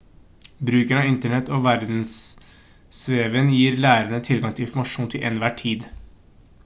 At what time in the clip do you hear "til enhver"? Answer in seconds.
5.13-5.55